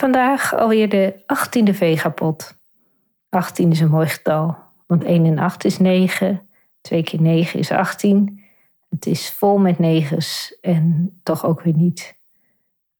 [0.00, 2.58] Vandaag alweer de 18e Vegapot.
[3.28, 6.48] 18 is een mooi getal, want 1 en 8 is 9,
[6.80, 8.44] 2 keer 9 is 18.
[8.88, 12.16] Het is vol met negens en toch ook weer niet.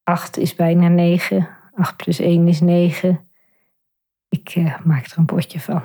[0.03, 3.29] 8 is bijna 9, 8 plus 1 is 9.
[4.29, 5.83] Ik uh, maak er een potje van.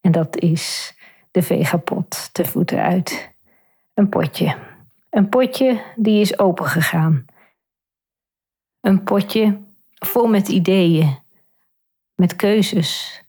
[0.00, 0.94] En dat is
[1.30, 3.34] de Vegapot te voeten uit.
[3.94, 4.56] Een potje.
[5.10, 7.24] Een potje die is opengegaan.
[8.80, 9.66] Een potje
[9.98, 11.18] vol met ideeën,
[12.14, 13.22] met keuzes.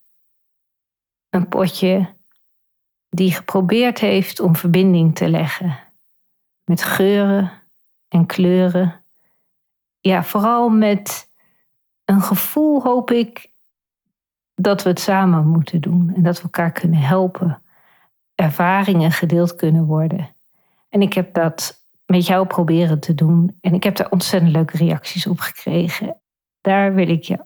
[1.29, 2.13] Een potje
[3.09, 5.87] die geprobeerd heeft om verbinding te leggen
[6.69, 7.51] met geuren
[8.07, 9.03] en kleuren.
[9.99, 11.31] Ja, vooral met
[12.05, 13.51] een gevoel hoop ik
[14.55, 17.61] dat we het samen moeten doen en dat we elkaar kunnen helpen.
[18.35, 20.35] Ervaringen gedeeld kunnen worden.
[20.89, 24.77] En ik heb dat met jou proberen te doen en ik heb daar ontzettend leuke
[24.77, 26.21] reacties op gekregen.
[26.61, 27.39] Daar wil ik je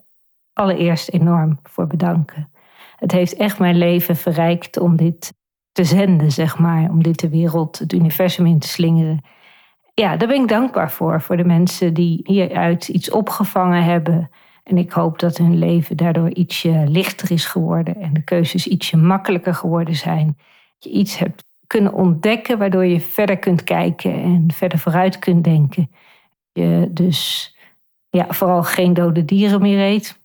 [0.53, 2.51] allereerst enorm voor bedanken.
[2.95, 5.33] Het heeft echt mijn leven verrijkt om dit
[5.71, 6.89] te zenden, zeg maar.
[6.89, 9.21] Om dit de wereld, het universum in te slingeren.
[9.93, 11.21] Ja, daar ben ik dankbaar voor.
[11.21, 14.29] Voor de mensen die hieruit iets opgevangen hebben.
[14.63, 17.95] En ik hoop dat hun leven daardoor ietsje lichter is geworden.
[17.95, 20.37] En de keuzes ietsje makkelijker geworden zijn.
[20.79, 25.43] Dat je iets hebt kunnen ontdekken waardoor je verder kunt kijken en verder vooruit kunt
[25.43, 25.91] denken.
[26.51, 27.51] Je dus
[28.17, 30.19] ja, vooral geen dode dieren meer eet.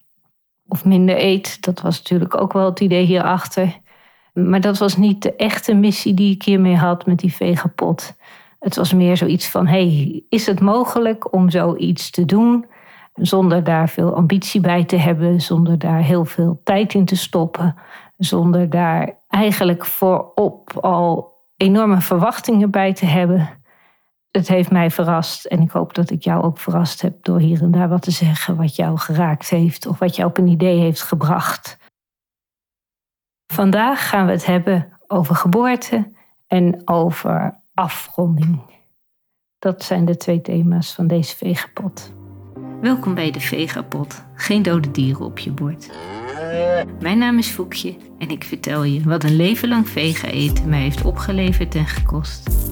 [0.68, 1.62] Of minder eet.
[1.62, 3.78] Dat was natuurlijk ook wel het idee hierachter.
[4.32, 8.16] Maar dat was niet de echte missie die ik hiermee had met die vegapot.
[8.58, 12.66] Het was meer zoiets van: hey, is het mogelijk om zoiets te doen
[13.14, 17.76] zonder daar veel ambitie bij te hebben, zonder daar heel veel tijd in te stoppen,
[18.16, 23.57] zonder daar eigenlijk voorop al enorme verwachtingen bij te hebben
[24.30, 27.62] het heeft mij verrast en ik hoop dat ik jou ook verrast heb door hier
[27.62, 30.78] en daar wat te zeggen wat jou geraakt heeft of wat jou op een idee
[30.78, 31.78] heeft gebracht.
[33.52, 36.12] Vandaag gaan we het hebben over geboorte
[36.46, 38.60] en over afronding.
[39.58, 42.12] Dat zijn de twee thema's van deze vegapot.
[42.80, 44.24] Welkom bij de vegapot.
[44.34, 45.90] Geen dode dieren op je bord.
[47.00, 50.80] Mijn naam is Foekje en ik vertel je wat een leven lang vega eten mij
[50.80, 52.67] heeft opgeleverd en gekost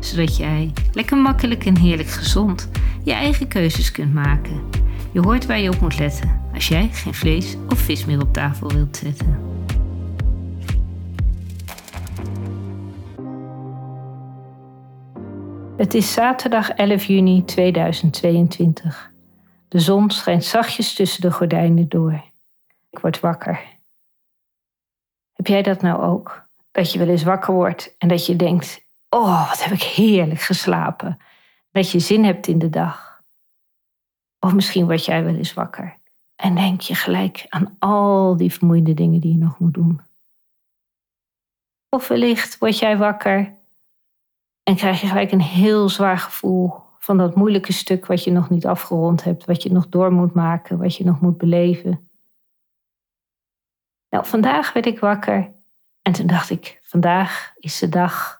[0.00, 2.68] zodat jij lekker makkelijk en heerlijk gezond
[3.04, 4.60] je eigen keuzes kunt maken.
[5.12, 8.32] Je hoort waar je op moet letten als jij geen vlees of vis meer op
[8.32, 9.50] tafel wilt zetten.
[15.76, 19.10] Het is zaterdag 11 juni 2022.
[19.68, 22.24] De zon schijnt zachtjes tussen de gordijnen door.
[22.90, 23.60] Ik word wakker.
[25.32, 26.48] Heb jij dat nou ook?
[26.70, 30.40] Dat je wel eens wakker wordt en dat je denkt: Oh, wat heb ik heerlijk
[30.40, 31.18] geslapen.
[31.70, 33.22] Dat je zin hebt in de dag.
[34.38, 35.98] Of misschien word jij wel eens wakker
[36.36, 40.00] en denk je gelijk aan al die vermoeiende dingen die je nog moet doen.
[41.88, 43.58] Of wellicht word jij wakker
[44.62, 48.50] en krijg je gelijk een heel zwaar gevoel van dat moeilijke stuk wat je nog
[48.50, 52.10] niet afgerond hebt, wat je nog door moet maken, wat je nog moet beleven.
[54.08, 55.54] Nou, vandaag werd ik wakker
[56.02, 58.39] en toen dacht ik, vandaag is de dag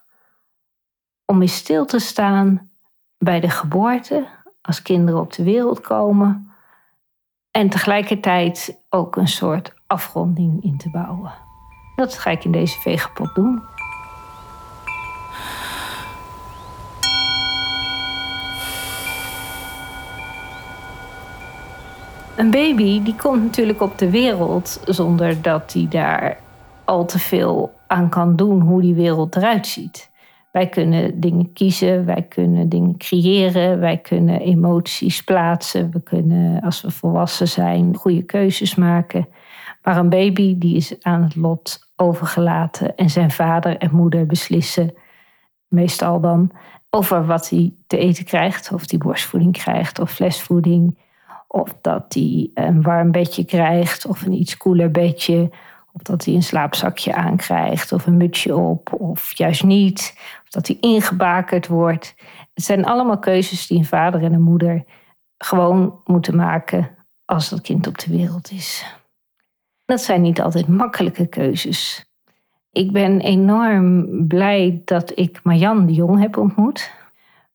[1.31, 2.71] om eens stil te staan
[3.19, 4.27] bij de geboorte,
[4.63, 6.51] als kinderen op de wereld komen.
[7.51, 11.33] En tegelijkertijd ook een soort afronding in te bouwen.
[11.97, 13.63] Dat ga ik in deze vegapot doen.
[22.37, 26.39] Een baby die komt natuurlijk op de wereld zonder dat hij daar
[26.85, 30.10] al te veel aan kan doen hoe die wereld eruit ziet.
[30.53, 36.81] Wij kunnen dingen kiezen, wij kunnen dingen creëren, wij kunnen emoties plaatsen, we kunnen als
[36.81, 39.29] we volwassen zijn goede keuzes maken.
[39.83, 44.95] Maar een baby die is aan het lot overgelaten en zijn vader en moeder beslissen,
[45.69, 46.51] meestal dan,
[46.91, 48.73] over wat hij te eten krijgt.
[48.73, 50.99] Of hij borstvoeding krijgt of flesvoeding.
[51.49, 55.51] Of dat hij een warm bedje krijgt of een iets koeler bedje.
[55.93, 60.15] Of dat hij een slaapzakje aankrijgt of een mutsje op of juist niet.
[60.43, 62.15] Of dat hij ingebakerd wordt.
[62.55, 64.85] Het zijn allemaal keuzes die een vader en een moeder
[65.39, 66.91] gewoon moeten maken
[67.25, 68.95] als dat kind op de wereld is.
[69.85, 72.05] Dat zijn niet altijd makkelijke keuzes.
[72.73, 76.93] Ik ben enorm blij dat ik Marjan de Jong heb ontmoet.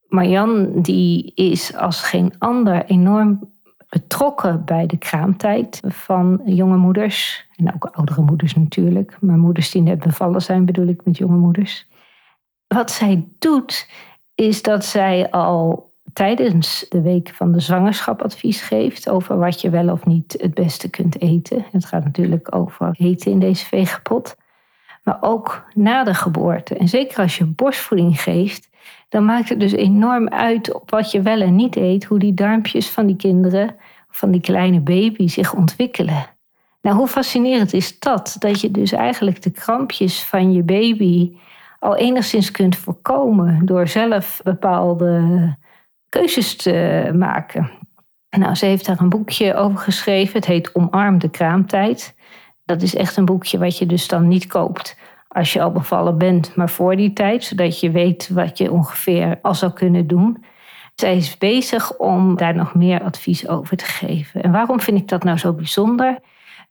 [0.07, 3.54] Marjan die is als geen ander enorm
[3.95, 7.47] betrokken bij de kraamtijd van jonge moeders.
[7.55, 9.17] En ook oudere moeders natuurlijk.
[9.21, 11.87] Maar moeders die net bevallen zijn bedoel ik met jonge moeders.
[12.67, 13.89] Wat zij doet
[14.35, 19.69] is dat zij al tijdens de week van de zwangerschap advies geeft over wat je
[19.69, 21.65] wel of niet het beste kunt eten.
[21.71, 24.35] Het gaat natuurlijk over eten in deze vegapot.
[25.03, 26.77] Maar ook na de geboorte.
[26.77, 28.69] En zeker als je borstvoeding geeft,
[29.09, 32.33] dan maakt het dus enorm uit op wat je wel en niet eet, hoe die
[32.33, 33.75] darmpjes van die kinderen,
[34.15, 36.25] van die kleine baby zich ontwikkelen.
[36.81, 38.35] Nou, hoe fascinerend is dat?
[38.39, 41.37] Dat je dus eigenlijk de krampjes van je baby
[41.79, 45.55] al enigszins kunt voorkomen door zelf bepaalde
[46.09, 47.71] keuzes te maken.
[48.29, 50.35] Nou, ze heeft daar een boekje over geschreven.
[50.35, 52.15] Het heet Omarm de kraamtijd.
[52.65, 54.97] Dat is echt een boekje wat je dus dan niet koopt
[55.27, 59.39] als je al bevallen bent, maar voor die tijd, zodat je weet wat je ongeveer
[59.41, 60.45] al zou kunnen doen.
[60.95, 64.43] Zij is bezig om daar nog meer advies over te geven.
[64.43, 66.19] En waarom vind ik dat nou zo bijzonder?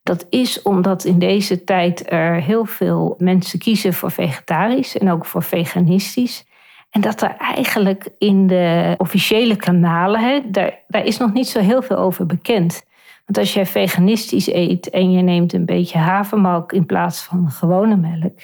[0.03, 5.25] Dat is omdat in deze tijd er heel veel mensen kiezen voor vegetarisch en ook
[5.25, 6.47] voor veganistisch.
[6.91, 11.82] En dat er eigenlijk in de officiële kanalen, hè, daar, is nog niet zo heel
[11.82, 12.82] veel over bekend.
[13.26, 17.97] Want als jij veganistisch eet en je neemt een beetje havermelk in plaats van gewone
[17.97, 18.38] melk,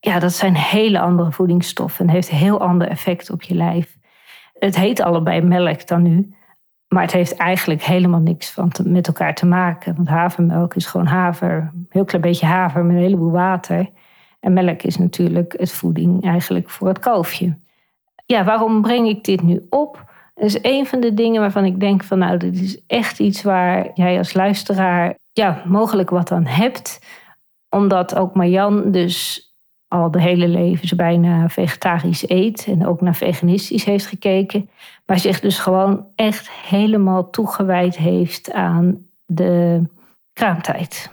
[0.00, 3.97] ja, dat zijn hele andere voedingsstoffen en heeft heel ander effect op je lijf.
[4.58, 6.34] Het heet allebei melk dan nu,
[6.88, 9.94] maar het heeft eigenlijk helemaal niks van met elkaar te maken.
[9.96, 13.90] Want havermelk is gewoon haver, een heel klein beetje haver met een heleboel water.
[14.40, 17.58] En melk is natuurlijk het voeding eigenlijk voor het kalfje.
[18.26, 20.06] Ja, waarom breng ik dit nu op?
[20.34, 23.42] Dat is een van de dingen waarvan ik denk van nou, dit is echt iets
[23.42, 27.06] waar jij als luisteraar ja, mogelijk wat aan hebt.
[27.68, 29.47] Omdat ook Marjan dus
[29.88, 34.70] al de hele leven bijna vegetarisch eet en ook naar veganistisch heeft gekeken.
[35.06, 39.82] Maar zich dus gewoon echt helemaal toegewijd heeft aan de
[40.32, 41.12] kraamtijd.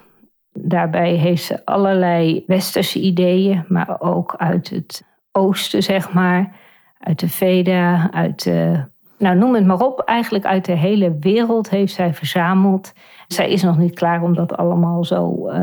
[0.51, 6.55] Daarbij heeft ze allerlei westerse ideeën, maar ook uit het oosten, zeg maar.
[6.99, 8.83] Uit de Veda, uit de
[9.17, 12.93] nou noem het maar op, eigenlijk uit de hele wereld heeft zij verzameld.
[13.27, 15.55] Zij is nog niet klaar om dat allemaal zo uh,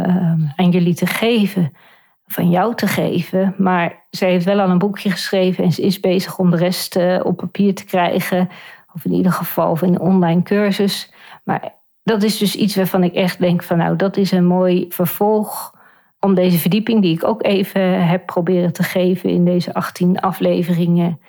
[0.57, 1.73] aan jullie te geven,
[2.33, 3.55] van jou te geven.
[3.59, 6.97] Maar zij heeft wel al een boekje geschreven en ze is bezig om de rest
[6.97, 8.49] uh, op papier te krijgen.
[8.95, 11.13] Of in ieder geval in een online cursus.
[11.45, 14.87] Maar dat is dus iets waarvan ik echt denk van nou, dat is een mooi
[14.89, 15.75] vervolg
[16.21, 21.21] om deze verdieping die ik ook even heb proberen te geven in deze 18 afleveringen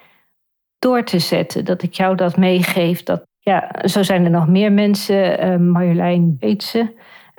[0.80, 1.66] door te zetten.
[1.66, 3.04] Dat ik jou dat meegeef.
[3.04, 5.46] Dat, ja, zo zijn er nog meer mensen.
[5.46, 6.94] Uh, Marjolein Beetse,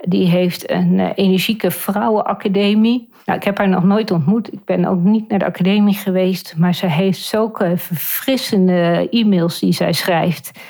[0.09, 3.09] die heeft een uh, energieke vrouwenacademie.
[3.25, 4.53] Nou, ik heb haar nog nooit ontmoet.
[4.53, 6.55] Ik ben ook niet naar de academie geweest.
[6.57, 10.61] Maar ze heeft zulke verfrissende e-mails die zij schrijft.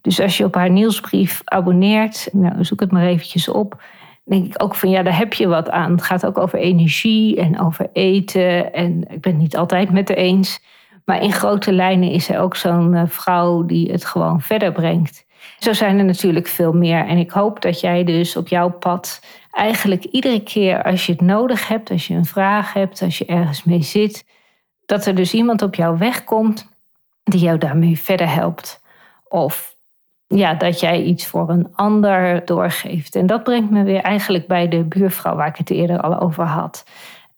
[0.00, 3.82] Dus als je op haar nieuwsbrief abonneert, nou, zoek het maar eventjes op.
[4.24, 5.92] denk ik ook van ja, daar heb je wat aan.
[5.92, 8.72] Het gaat ook over energie en over eten.
[8.72, 10.60] En ik ben het niet altijd met haar eens.
[11.04, 15.24] Maar in grote lijnen is zij ook zo'n eh, vrouw die het gewoon verder brengt.
[15.58, 17.06] Zo zijn er natuurlijk veel meer.
[17.06, 19.20] En ik hoop dat jij dus op jouw pad
[19.50, 23.24] eigenlijk iedere keer als je het nodig hebt, als je een vraag hebt, als je
[23.24, 24.24] ergens mee zit,
[24.86, 26.68] dat er dus iemand op jouw weg komt
[27.24, 28.82] die jou daarmee verder helpt.
[29.28, 29.76] Of
[30.26, 33.16] ja, dat jij iets voor een ander doorgeeft.
[33.16, 36.44] En dat brengt me weer eigenlijk bij de buurvrouw waar ik het eerder al over
[36.44, 36.84] had.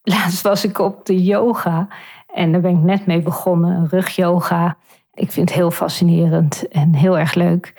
[0.03, 1.89] Laatst was ik op de yoga
[2.37, 4.77] en daar ben ik net mee begonnen, rugyoga.
[5.15, 7.75] Ik vind het heel fascinerend en heel erg leuk.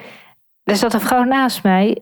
[0.63, 2.01] Er zat een vrouw naast mij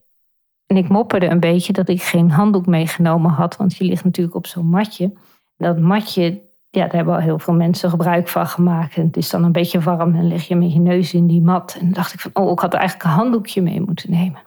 [0.65, 4.35] en ik mopperde een beetje dat ik geen handdoek meegenomen had, want je ligt natuurlijk
[4.35, 5.13] op zo'n matje.
[5.57, 8.95] Dat matje, ja, daar hebben al heel veel mensen gebruik van gemaakt.
[8.95, 11.41] En het is dan een beetje warm en lig je met je neus in die
[11.41, 11.77] mat.
[11.79, 14.41] En dacht ik van, oh, ik had eigenlijk een handdoekje mee moeten nemen.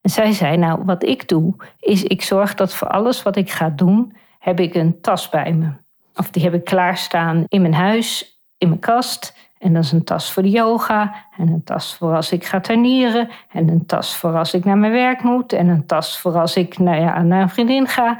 [0.00, 3.50] En zij zei, nou, wat ik doe, is ik zorg dat voor alles wat ik
[3.50, 5.81] ga doen, heb ik een tas bij me.
[6.16, 9.36] Of die heb ik klaarstaan in mijn huis, in mijn kast.
[9.58, 11.14] En dat is een tas voor de yoga.
[11.36, 13.28] En een tas voor als ik ga tuinieren.
[13.52, 15.52] En een tas voor als ik naar mijn werk moet.
[15.52, 18.18] En een tas voor als ik nou ja, naar een vriendin ga.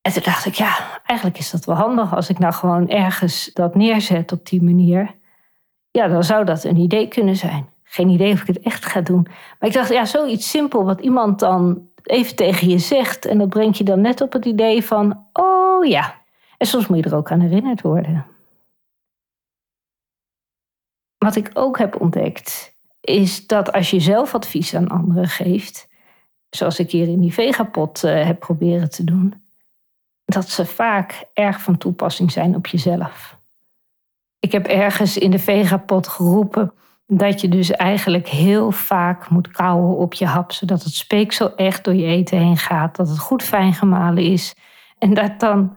[0.00, 3.50] En toen dacht ik, ja, eigenlijk is dat wel handig als ik nou gewoon ergens
[3.52, 5.14] dat neerzet op die manier.
[5.90, 7.68] Ja, dan zou dat een idee kunnen zijn.
[7.84, 9.22] Geen idee of ik het echt ga doen.
[9.58, 13.24] Maar ik dacht, ja, zoiets simpel wat iemand dan even tegen je zegt.
[13.24, 16.14] En dat brengt je dan net op het idee van, oh ja,
[16.56, 18.26] en soms moet je er ook aan herinnerd worden.
[21.18, 25.88] Wat ik ook heb ontdekt, is dat als je zelf advies aan anderen geeft,
[26.50, 29.44] zoals ik hier in die vegapot uh, heb proberen te doen,
[30.24, 33.38] dat ze vaak erg van toepassing zijn op jezelf.
[34.38, 36.72] Ik heb ergens in de vegapot geroepen
[37.06, 41.84] dat je dus eigenlijk heel vaak moet kauwen op je hap, zodat het speeksel echt
[41.84, 44.54] door je eten heen gaat, dat het goed fijn gemalen is
[44.98, 45.76] en dat dan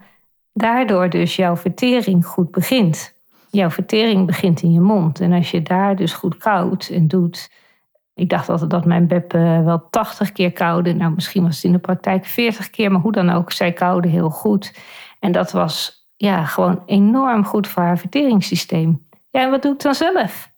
[0.54, 3.18] daardoor dus jouw vertering goed begint.
[3.52, 5.20] jouw vertering begint in je mond.
[5.20, 7.52] En als je daar dus goed koudt en doet.
[8.14, 10.94] Ik dacht altijd dat mijn beb eh, wel 80 keer koude.
[10.94, 14.08] Nou, misschien was het in de praktijk 40 keer, maar hoe dan ook, zij koude
[14.08, 14.74] heel goed.
[15.20, 19.08] En dat was ja, gewoon enorm goed voor haar verteringssysteem.
[19.30, 20.52] Ja, en wat doe ik dan zelf?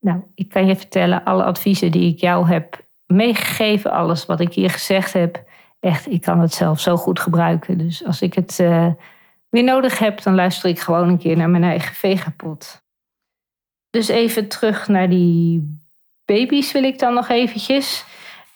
[0.00, 4.52] Nou, ik kan je vertellen, alle adviezen die ik jou heb meegegeven, alles wat ik
[4.52, 5.44] hier gezegd heb,
[5.80, 7.78] echt, ik kan het zelf zo goed gebruiken.
[7.78, 8.86] Dus als ik het uh,
[9.54, 12.82] weer nodig heb, dan luister ik gewoon een keer naar mijn eigen vegapot.
[13.90, 15.78] Dus even terug naar die
[16.24, 18.04] baby's wil ik dan nog eventjes.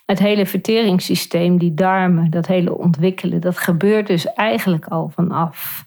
[0.06, 5.84] Het hele verteringssysteem, die darmen, dat hele ontwikkelen, dat gebeurt dus eigenlijk al vanaf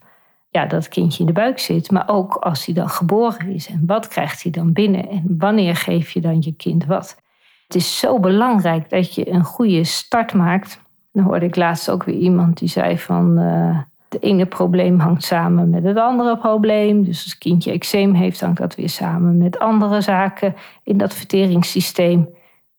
[0.50, 1.92] ja, dat kindje in de buik zit.
[1.92, 3.68] Maar ook als hij dan geboren is.
[3.68, 5.10] En wat krijgt hij dan binnen?
[5.10, 7.22] En wanneer geef je dan je kind wat?
[7.68, 10.82] Het is zo belangrijk dat je een goede start maakt.
[11.12, 13.40] Dan hoorde ik laatst ook weer iemand die zei van...
[13.40, 13.80] Uh,
[14.14, 17.04] het ene probleem hangt samen met het andere probleem.
[17.04, 21.14] Dus als het kindje eczeem heeft, hangt dat weer samen met andere zaken in dat
[21.14, 22.30] verteringssysteem.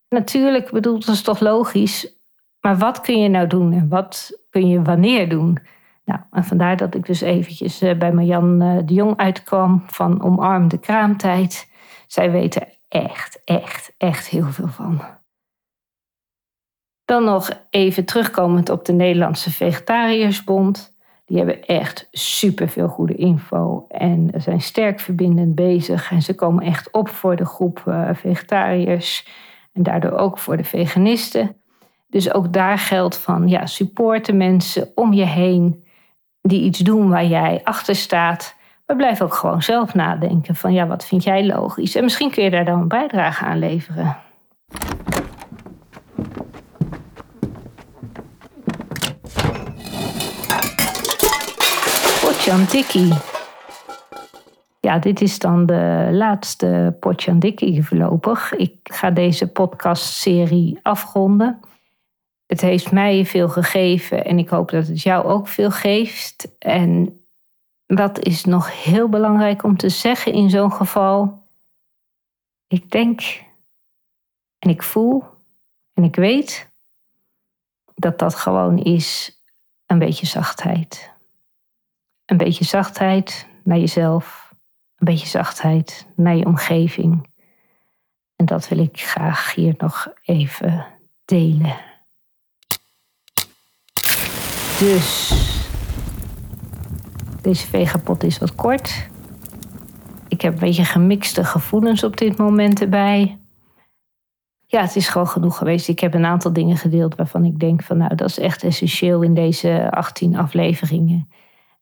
[0.09, 2.21] Natuurlijk bedoelt dat is toch logisch.
[2.61, 5.59] Maar wat kun je nou doen en wat kun je wanneer doen?
[6.05, 10.23] Nou, en vandaar dat ik dus eventjes eh, bij Marjan eh, de Jong uitkwam van
[10.23, 11.71] Omarm de Kraamtijd.
[12.07, 15.01] Zij weten echt, echt, echt heel veel van.
[17.05, 20.92] Dan nog even terugkomend op de Nederlandse Vegetariërsbond.
[21.33, 26.11] Die hebben echt superveel goede info en zijn sterk verbindend bezig.
[26.11, 29.29] En ze komen echt op voor de groep uh, vegetariërs
[29.73, 31.57] en daardoor ook voor de veganisten.
[32.09, 35.85] Dus ook daar geldt van ja, supporten mensen om je heen
[36.41, 38.57] die iets doen waar jij achter staat.
[38.87, 41.95] Maar blijf ook gewoon zelf nadenken van ja, wat vind jij logisch?
[41.95, 44.17] En misschien kun je daar dan een bijdrage aan leveren.
[52.53, 53.13] Potjandikkie.
[54.81, 58.53] Ja, dit is dan de laatste Potjandikkie voorlopig.
[58.53, 61.61] Ik ga deze podcastserie afronden.
[62.47, 66.57] Het heeft mij veel gegeven en ik hoop dat het jou ook veel geeft.
[66.59, 67.21] En
[67.87, 71.47] wat is nog heel belangrijk om te zeggen in zo'n geval?
[72.69, 73.21] Ik denk
[74.59, 75.25] en ik voel
[75.95, 76.71] en ik weet
[77.95, 79.41] dat dat gewoon is
[79.87, 81.12] een beetje zachtheid.
[82.33, 84.55] Een beetje zachtheid naar jezelf,
[84.97, 87.27] een beetje zachtheid naar je omgeving.
[88.37, 90.87] En dat wil ik graag hier nog even
[91.25, 91.77] delen.
[94.79, 95.33] Dus
[97.43, 99.09] deze vegapot is wat kort.
[100.29, 103.39] Ik heb een beetje gemixte gevoelens op dit moment erbij.
[104.67, 105.89] Ja, het is gewoon genoeg geweest.
[105.89, 109.23] Ik heb een aantal dingen gedeeld waarvan ik denk van nou, dat is echt essentieel
[109.23, 111.29] in deze 18 afleveringen.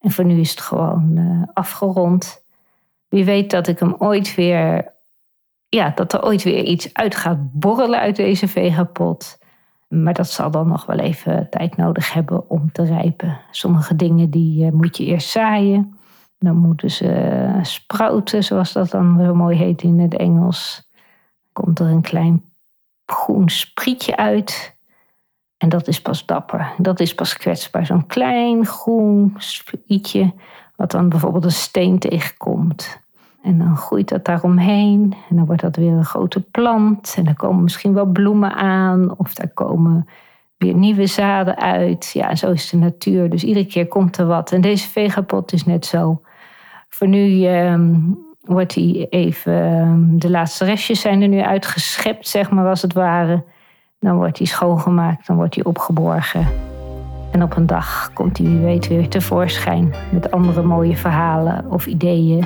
[0.01, 2.45] En voor nu is het gewoon uh, afgerond.
[3.09, 4.93] Wie weet dat ik hem ooit weer,
[5.69, 9.39] ja, dat er ooit weer iets uit gaat borrelen uit deze vegapot.
[9.89, 13.41] Maar dat zal dan nog wel even tijd nodig hebben om te rijpen.
[13.51, 15.99] Sommige dingen die uh, moet je eerst zaaien.
[16.39, 17.05] Dan moeten ze
[17.57, 20.89] uh, sprouten, zoals dat dan zo mooi heet in het Engels.
[21.53, 22.45] Komt er een klein
[23.07, 24.77] groen sprietje uit.
[25.61, 26.73] En dat is pas dapper.
[26.79, 27.87] Dat is pas kwetsbaar.
[27.87, 30.33] Zo'n klein groen sprietje,
[30.77, 33.01] wat dan bijvoorbeeld een steen tegenkomt.
[33.43, 35.15] En dan groeit dat daaromheen.
[35.31, 37.15] En dan wordt dat weer een grote plant.
[37.17, 39.19] En dan komen misschien wel bloemen aan.
[39.19, 40.09] Of daar komen
[40.57, 42.11] weer nieuwe zaden uit.
[42.15, 43.31] Ja, zo is de natuur.
[43.31, 44.53] Dus iedere keer komt er wat.
[44.53, 46.21] En deze vegapot is net zo.
[46.89, 47.95] Voor nu ehm,
[48.41, 49.65] wordt hij even...
[49.65, 53.45] Ehm, de laatste restjes zijn er nu uitgeschept, zeg maar, als het ware.
[54.01, 55.27] Dan wordt hij schoongemaakt.
[55.27, 56.47] Dan wordt hij opgeborgen.
[57.31, 59.95] En op een dag komt hij, wie weet, weer tevoorschijn.
[60.13, 62.45] Met andere mooie verhalen of ideeën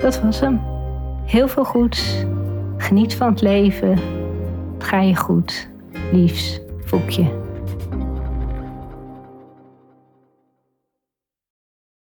[0.00, 0.60] dat was hem.
[1.24, 2.24] Heel veel goeds.
[2.76, 3.98] Geniet van het leven.
[4.78, 5.68] Ga je goed.
[6.12, 7.30] Liefs, Voekje.